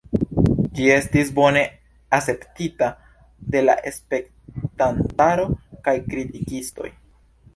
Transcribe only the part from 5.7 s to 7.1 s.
kaj kritikistoj.